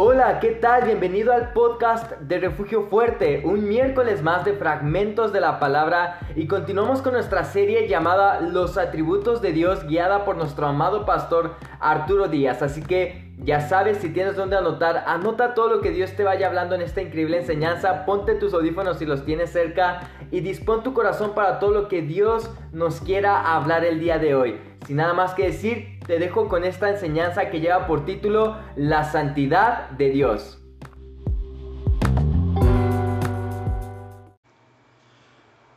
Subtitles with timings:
[0.00, 0.84] Hola, ¿qué tal?
[0.84, 6.46] Bienvenido al podcast de Refugio Fuerte, un miércoles más de fragmentos de la palabra y
[6.46, 12.28] continuamos con nuestra serie llamada Los atributos de Dios guiada por nuestro amado pastor Arturo
[12.28, 12.62] Díaz.
[12.62, 16.48] Así que ya sabes, si tienes donde anotar, anota todo lo que Dios te vaya
[16.48, 20.92] hablando en esta increíble enseñanza, ponte tus audífonos si los tienes cerca y dispón tu
[20.92, 24.58] corazón para todo lo que Dios nos quiera hablar el día de hoy.
[24.86, 29.04] Sin nada más que decir, te dejo con esta enseñanza que lleva por título La
[29.04, 30.60] santidad de Dios.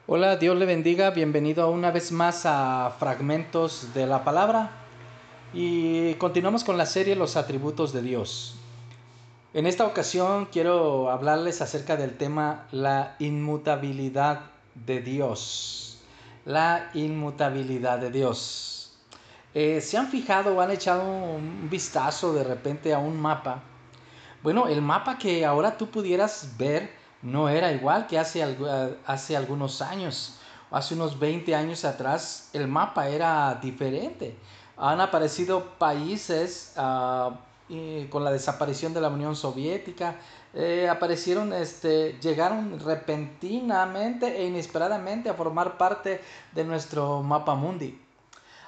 [0.08, 4.80] Hola, Dios le bendiga, bienvenido una vez más a Fragmentos de la Palabra
[5.54, 8.55] y continuamos con la serie Los atributos de Dios.
[9.54, 15.98] En esta ocasión quiero hablarles acerca del tema la inmutabilidad de Dios.
[16.45, 18.94] La inmutabilidad de Dios.
[19.54, 23.62] Eh, ¿Se han fijado o han echado un vistazo de repente a un mapa?
[24.42, 26.90] Bueno, el mapa que ahora tú pudieras ver
[27.22, 28.42] no era igual que hace,
[29.06, 30.38] hace algunos años.
[30.72, 34.38] Hace unos 20 años atrás el mapa era diferente.
[34.82, 37.36] Han aparecido países ah,
[38.10, 40.16] con la desaparición de la Unión Soviética.
[40.56, 46.20] Eh, aparecieron, este, llegaron repentinamente e inesperadamente a formar parte
[46.52, 48.02] de nuestro mapa mundi.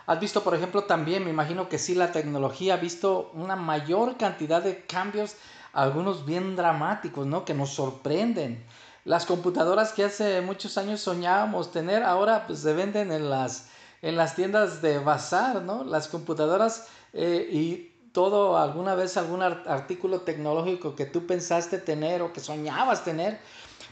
[0.05, 4.15] Has visto, por ejemplo, también, me imagino que sí, la tecnología ha visto una mayor
[4.15, 5.35] cantidad de cambios,
[5.73, 7.43] algunos bien dramáticos, ¿no?
[7.43, 8.63] Que nos sorprenden.
[9.03, 13.67] Las computadoras que hace muchos años soñábamos tener, ahora pues se venden en las,
[14.03, 15.83] en las tiendas de bazar, ¿no?
[15.83, 22.31] Las computadoras eh, y todo, alguna vez algún artículo tecnológico que tú pensaste tener o
[22.31, 23.39] que soñabas tener,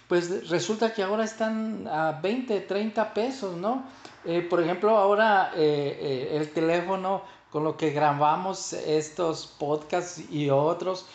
[0.07, 3.85] pues resulta que ahora están a 20, 30 pesos, ¿no?
[4.25, 11.05] Eh, por ejemplo, ahora eh, el teléfono con lo que grabamos estos podcasts y otros,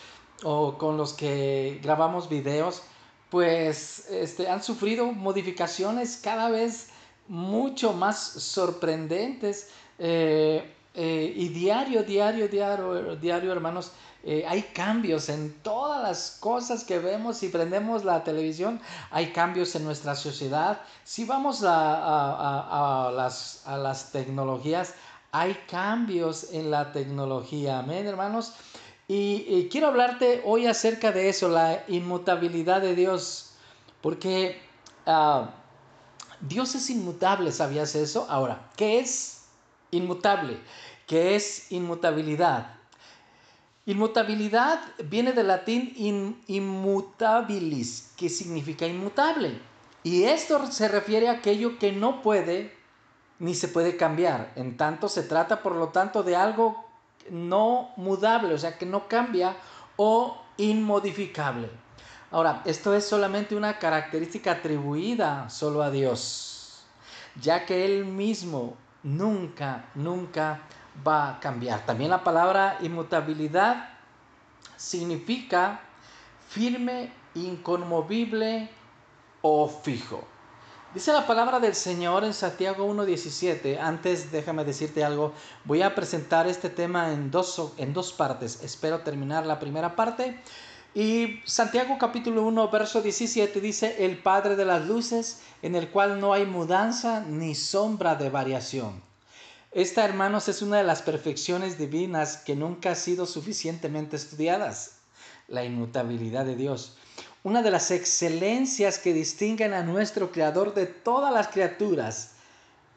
[0.43, 2.81] o con los que grabamos videos,
[3.29, 6.89] pues este, han sufrido modificaciones cada vez
[7.27, 9.69] mucho más sorprendentes.
[9.99, 13.91] y diario, diario, diario, diario, hermanos,
[14.29, 17.37] eh, hay cambios en todas las cosas que vemos.
[17.37, 20.81] Si prendemos la televisión, hay cambios en nuestra sociedad.
[21.05, 24.95] Si vamos a, las, a las tecnologías,
[25.31, 27.79] hay cambios en la tecnología.
[27.79, 28.53] Amén, hermanos.
[29.07, 33.53] Y, quiero hablarte hoy acerca de eso, la inmutabilidad de Dios.
[34.01, 34.59] Porque
[35.05, 35.51] ah,
[36.41, 38.27] Dios es inmutable, ¿sabías eso?
[38.29, 39.45] Ahora, ¿qué es
[39.91, 40.59] inmutable?
[41.07, 42.75] ¿Qué es inmutabilidad?
[43.85, 49.59] Inmutabilidad viene del latín immutabilis, que significa inmutable.
[50.03, 52.75] Y esto se refiere a aquello que no puede
[53.39, 54.51] ni se puede cambiar.
[54.55, 56.85] En tanto se trata, por lo tanto, de algo
[57.29, 59.55] no mudable, o sea, que no cambia
[59.95, 61.69] o inmodificable.
[62.29, 66.81] Ahora, esto es solamente una característica atribuida solo a Dios,
[67.39, 70.61] ya que Él mismo nunca, nunca
[71.07, 71.85] va a cambiar.
[71.85, 73.89] También la palabra inmutabilidad
[74.75, 75.79] significa
[76.49, 78.69] firme, inconmovible
[79.41, 80.27] o fijo.
[80.93, 83.79] Dice la palabra del Señor en Santiago 1.17.
[83.79, 85.33] Antes déjame decirte algo.
[85.63, 88.63] Voy a presentar este tema en dos, en dos partes.
[88.63, 90.41] Espero terminar la primera parte.
[90.99, 96.19] Y Santiago capítulo 1, verso 17 dice, el Padre de las Luces, en el cual
[96.19, 99.07] no hay mudanza ni sombra de variación
[99.77, 104.93] esta, hermanos, es una de las perfecciones divinas que nunca han sido suficientemente estudiadas,
[105.47, 106.97] la inmutabilidad de Dios.
[107.43, 112.31] Una de las excelencias que distinguen a nuestro Creador de todas las criaturas,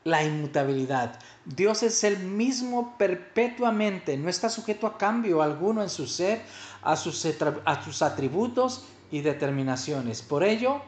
[0.05, 1.19] la inmutabilidad.
[1.45, 6.43] Dios es el mismo perpetuamente, no está sujeto a cambio alguno en su ser,
[6.83, 7.27] a sus,
[7.65, 10.23] a sus atributos y determinaciones.
[10.23, 10.81] Por ello,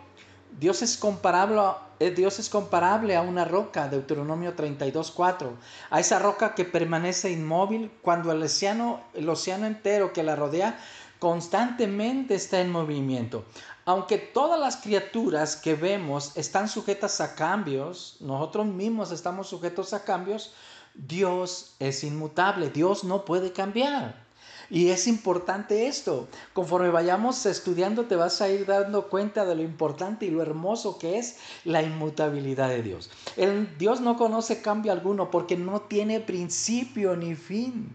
[0.58, 1.60] Dios es comparable,
[1.98, 5.50] eh, Dios es comparable a una roca, Deuteronomio 32.4,
[5.90, 10.78] a esa roca que permanece inmóvil cuando el océano, el océano entero que la rodea
[11.18, 13.44] constantemente está en movimiento.
[13.84, 20.04] Aunque todas las criaturas que vemos están sujetas a cambios, nosotros mismos estamos sujetos a
[20.04, 20.52] cambios,
[20.94, 24.22] Dios es inmutable, Dios no puede cambiar.
[24.70, 26.28] Y es importante esto.
[26.54, 30.98] Conforme vayamos estudiando te vas a ir dando cuenta de lo importante y lo hermoso
[30.98, 33.10] que es la inmutabilidad de Dios.
[33.36, 37.94] El Dios no conoce cambio alguno porque no tiene principio ni fin.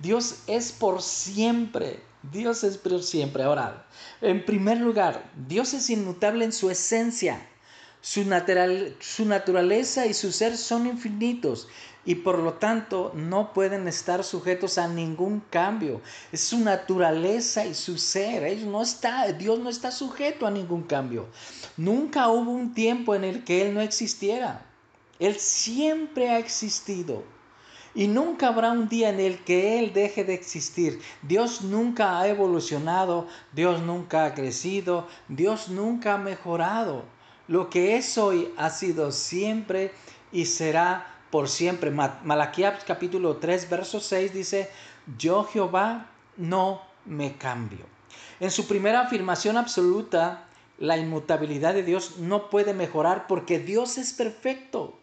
[0.00, 2.00] Dios es por siempre.
[2.30, 3.42] Dios es siempre.
[3.42, 3.86] Ahora,
[4.20, 7.48] en primer lugar, Dios es inmutable en su esencia.
[8.00, 11.68] Su, natural, su naturaleza y su ser son infinitos
[12.04, 16.00] y por lo tanto no pueden estar sujetos a ningún cambio.
[16.32, 18.58] Es su naturaleza y su ser.
[18.64, 21.28] no está, Dios no está sujeto a ningún cambio.
[21.76, 24.66] Nunca hubo un tiempo en el que Él no existiera.
[25.18, 27.22] Él siempre ha existido.
[27.94, 31.00] Y nunca habrá un día en el que Él deje de existir.
[31.22, 37.04] Dios nunca ha evolucionado, Dios nunca ha crecido, Dios nunca ha mejorado.
[37.48, 39.92] Lo que es hoy ha sido siempre
[40.32, 41.90] y será por siempre.
[41.90, 44.70] Malaquías capítulo 3, verso 6 dice,
[45.18, 47.86] yo Jehová no me cambio.
[48.40, 50.46] En su primera afirmación absoluta,
[50.78, 54.98] la inmutabilidad de Dios no puede mejorar porque Dios es perfecto.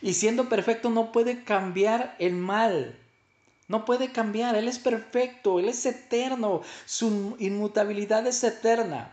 [0.00, 2.98] Y siendo perfecto no puede cambiar el mal.
[3.68, 4.56] No puede cambiar.
[4.56, 5.58] Él es perfecto.
[5.58, 6.62] Él es eterno.
[6.86, 9.12] Su inmutabilidad es eterna.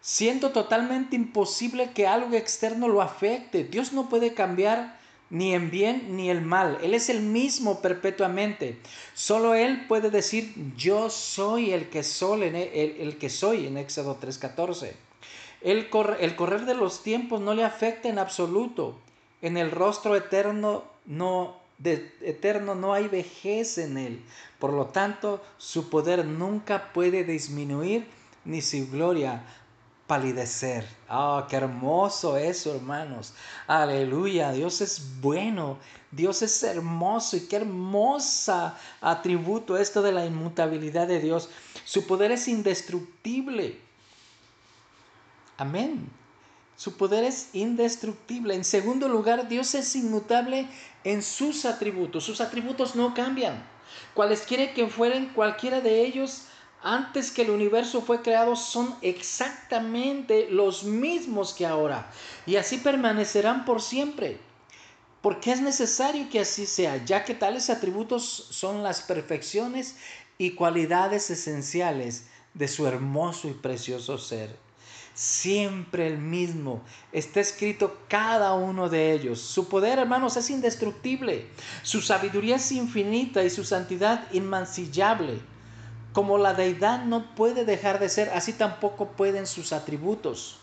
[0.00, 3.64] Siendo totalmente imposible que algo externo lo afecte.
[3.64, 4.98] Dios no puede cambiar
[5.30, 6.78] ni en bien ni el mal.
[6.82, 8.78] Él es el mismo perpetuamente.
[9.14, 13.78] Solo Él puede decir, yo soy el que soy en, e, el, que soy en
[13.78, 14.92] Éxodo 3.14.
[15.62, 15.88] El,
[16.20, 18.98] el correr de los tiempos no le afecta en absoluto.
[19.42, 24.22] En el rostro eterno no, de, eterno no hay vejez en Él.
[24.58, 28.06] Por lo tanto, su poder nunca puede disminuir
[28.44, 29.42] ni su gloria
[30.06, 30.84] palidecer.
[31.08, 33.32] Ah, qué hermoso eso, hermanos.
[33.68, 35.78] Aleluya, Dios es bueno,
[36.10, 41.48] Dios es hermoso y qué hermosa atributo esto de la inmutabilidad de Dios.
[41.84, 43.78] Su poder es indestructible.
[45.56, 46.19] Amén.
[46.80, 48.54] Su poder es indestructible.
[48.54, 50.66] En segundo lugar, Dios es inmutable
[51.04, 52.24] en sus atributos.
[52.24, 53.62] Sus atributos no cambian.
[54.14, 56.44] Cualesquiera que fueren cualquiera de ellos,
[56.82, 62.10] antes que el universo fue creado son exactamente los mismos que ahora
[62.46, 64.38] y así permanecerán por siempre.
[65.20, 69.96] Porque es necesario que así sea, ya que tales atributos son las perfecciones
[70.38, 72.24] y cualidades esenciales
[72.54, 74.69] de su hermoso y precioso ser.
[75.20, 76.82] Siempre el mismo.
[77.12, 79.38] Está escrito cada uno de ellos.
[79.38, 81.46] Su poder, hermanos, es indestructible.
[81.82, 85.38] Su sabiduría es infinita y su santidad inmancillable.
[86.14, 90.58] Como la deidad no puede dejar de ser, así tampoco pueden sus atributos.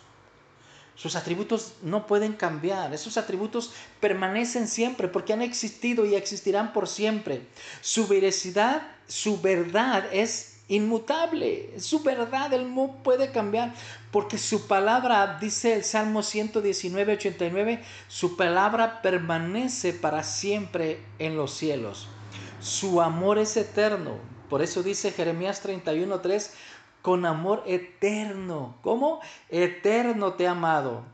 [0.95, 6.87] Sus atributos no pueden cambiar, esos atributos permanecen siempre porque han existido y existirán por
[6.87, 7.45] siempre.
[7.81, 13.73] Su veracidad, su verdad es inmutable, su verdad, él no puede cambiar
[14.11, 21.53] porque su palabra, dice el Salmo 119, 89, su palabra permanece para siempre en los
[21.53, 22.07] cielos.
[22.59, 24.17] Su amor es eterno,
[24.49, 26.51] por eso dice Jeremías 31:3,
[27.01, 28.77] con amor eterno.
[28.81, 29.21] ¿Cómo?
[29.49, 31.05] Eterno te ha amado.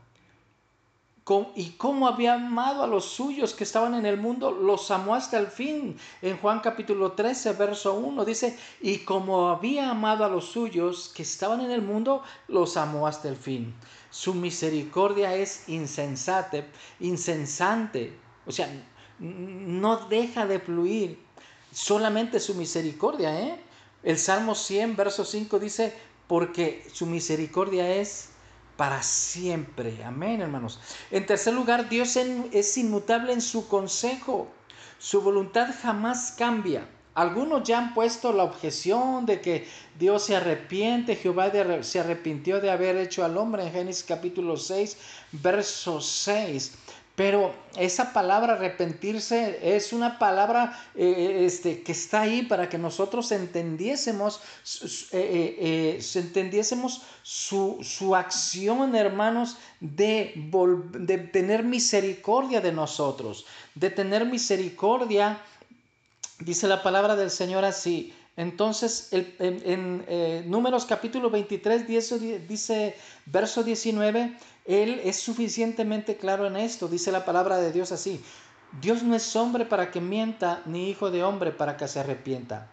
[1.54, 4.50] ¿Y cómo había amado a los suyos que estaban en el mundo?
[4.50, 5.96] Los amó hasta el fin.
[6.20, 11.22] En Juan capítulo 13, verso 1 dice, y como había amado a los suyos que
[11.22, 13.74] estaban en el mundo, los amó hasta el fin.
[14.10, 16.66] Su misericordia es insensate,
[17.00, 18.14] insensante.
[18.46, 18.68] O sea,
[19.18, 21.18] no deja de fluir
[21.72, 23.40] solamente su misericordia.
[23.40, 23.58] ¿eh?
[24.02, 25.94] El Salmo 100, verso 5 dice,
[26.26, 28.33] porque su misericordia es
[28.76, 30.02] para siempre.
[30.04, 30.80] Amén, hermanos.
[31.10, 34.48] En tercer lugar, Dios es inmutable en su consejo.
[34.98, 36.88] Su voluntad jamás cambia.
[37.14, 39.68] Algunos ya han puesto la objeción de que
[39.98, 44.96] Dios se arrepiente, Jehová se arrepintió de haber hecho al hombre en Génesis capítulo 6,
[45.30, 46.72] verso 6.
[47.16, 53.30] Pero esa palabra arrepentirse es una palabra eh, este, que está ahí para que nosotros
[53.30, 54.40] entendiésemos,
[55.12, 60.34] eh, eh, entendiésemos su, su, acción, hermanos, de,
[60.98, 65.40] de tener misericordia de nosotros, de tener misericordia,
[66.40, 68.12] dice la palabra del Señor así.
[68.36, 76.88] Entonces, en, en Números capítulo 23, dice verso 19, él es suficientemente claro en esto.
[76.88, 78.22] Dice la palabra de Dios así.
[78.80, 82.68] Dios no es hombre para que mienta, ni hijo de hombre para que se arrepienta.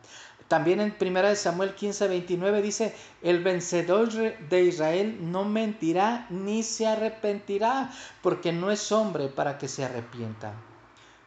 [0.48, 6.88] También en 1 Samuel 15, 29 dice, el vencedor de Israel no mentirá ni se
[6.88, 10.54] arrepentirá, porque no es hombre para que se arrepienta.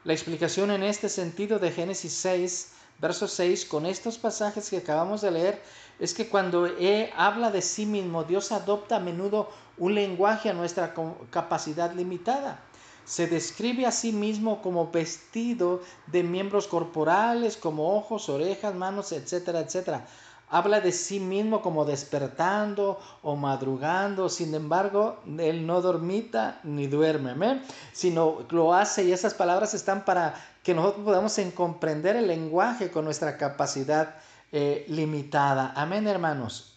[0.04, 2.73] La explicación en este sentido de Génesis 6,
[3.04, 5.62] verso 6, con estos pasajes que acabamos de leer,
[5.98, 10.54] es que cuando él habla de sí mismo, Dios adopta a menudo un lenguaje a
[10.54, 10.94] nuestra
[11.28, 12.60] capacidad limitada.
[13.04, 19.60] Se describe a sí mismo como vestido de miembros corporales, como ojos, orejas, manos, etcétera,
[19.60, 20.06] etcétera.
[20.48, 27.60] habla de sí mismo como despertando o madrugando, sin embargo, él no dormita ni duerme,
[27.92, 33.04] sino lo hace y esas palabras están para que nosotros podamos comprender el lenguaje con
[33.04, 34.16] nuestra capacidad
[34.50, 35.72] eh, limitada.
[35.76, 36.72] Amén, hermanos.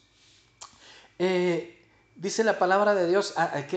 [1.17, 1.76] Eh,
[2.19, 3.35] Dice la palabra de Dios,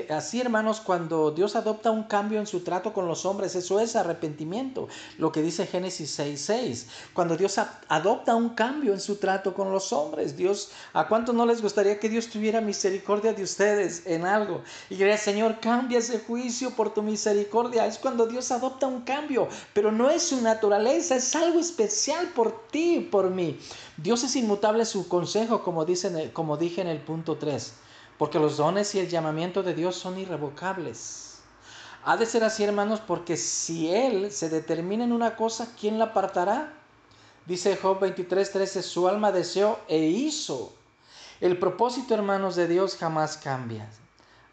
[0.09, 3.97] así hermanos, cuando Dios adopta un cambio en su trato con los hombres, eso es
[3.97, 6.87] arrepentimiento, lo que dice Génesis 6.6.
[7.13, 11.45] Cuando Dios adopta un cambio en su trato con los hombres, Dios, ¿a cuánto no
[11.45, 14.63] les gustaría que Dios tuviera misericordia de ustedes en algo?
[14.89, 17.85] Y diría, Señor, cambia ese juicio por tu misericordia.
[17.85, 22.69] Es cuando Dios adopta un cambio, pero no es su naturaleza, es algo especial por
[22.69, 23.61] ti por mí.
[23.99, 27.75] Dios es inmutable su consejo, como, dice, como dije en el punto 3
[28.21, 31.39] porque los dones y el llamamiento de Dios son irrevocables.
[32.05, 36.05] Ha de ser así, hermanos, porque si Él se determina en una cosa, ¿quién la
[36.05, 36.71] apartará?
[37.47, 40.75] Dice Job 23:13, su alma deseó e hizo.
[41.41, 43.89] El propósito, hermanos, de Dios jamás cambia.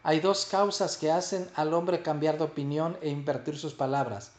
[0.02, 4.32] Hay dos causas que hacen al hombre cambiar de opinión e invertir sus palabras.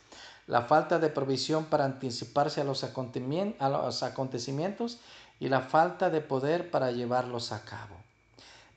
[0.47, 4.97] La falta de provisión para anticiparse a los, acontecimientos
[5.39, 8.08] y la falta de poder para llevarlos a cabo.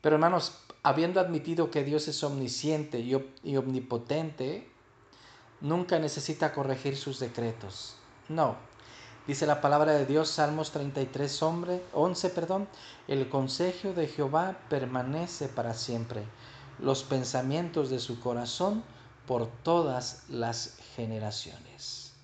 [0.02, 4.68] Pero hermanos, habiendo admitido que Dios es omnisciente y omnipotente,
[5.60, 7.96] nunca necesita corregir sus decretos.
[8.28, 8.56] No.
[9.26, 11.42] Dice la palabra de Dios, Salmos 33,
[11.92, 12.68] 11, perdón,
[13.06, 16.24] el consejo de Jehová permanece para siempre,
[16.80, 18.82] los pensamientos de su corazón
[19.28, 22.14] por todas las generaciones.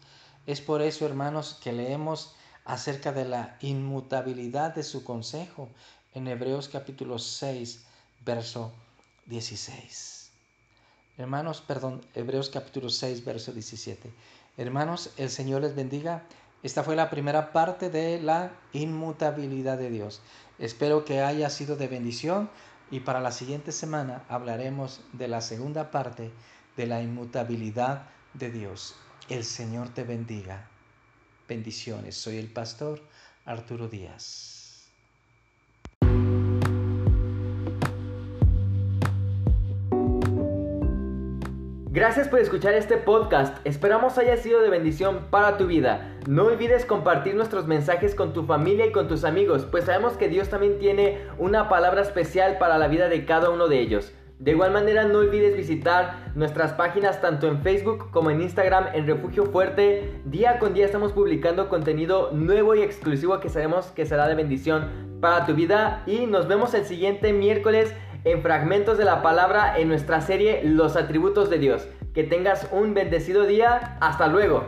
[0.46, 5.68] Es por eso, hermanos, que leemos acerca de la inmutabilidad de su consejo
[6.14, 7.84] en Hebreos capítulo 6,
[8.24, 8.72] verso
[9.26, 10.30] 16.
[11.18, 14.10] Hermanos, perdón, Hebreos capítulo 6, verso 17.
[14.56, 16.24] Hermanos, el Señor les bendiga.
[16.62, 20.20] Esta fue la primera parte de la inmutabilidad de Dios.
[20.58, 22.50] Espero que haya sido de bendición
[22.90, 26.30] y para la siguiente semana hablaremos de la segunda parte
[26.76, 28.96] de la inmutabilidad de Dios.
[29.28, 30.68] El Señor te bendiga.
[31.48, 32.16] Bendiciones.
[32.16, 33.00] Soy el pastor
[33.44, 34.57] Arturo Díaz.
[41.90, 46.18] Gracias por escuchar este podcast, esperamos haya sido de bendición para tu vida.
[46.26, 50.28] No olvides compartir nuestros mensajes con tu familia y con tus amigos, pues sabemos que
[50.28, 54.12] Dios también tiene una palabra especial para la vida de cada uno de ellos.
[54.38, 59.06] De igual manera no olvides visitar nuestras páginas tanto en Facebook como en Instagram en
[59.06, 60.12] Refugio Fuerte.
[60.26, 65.08] Día con día estamos publicando contenido nuevo y exclusivo que sabemos que será de bendición
[65.22, 67.94] para tu vida y nos vemos el siguiente miércoles
[68.24, 71.88] en fragmentos de la palabra en nuestra serie Los atributos de Dios.
[72.14, 73.96] Que tengas un bendecido día.
[74.00, 74.64] Hasta luego.